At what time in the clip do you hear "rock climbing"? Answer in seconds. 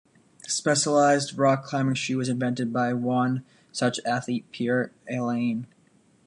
1.37-1.93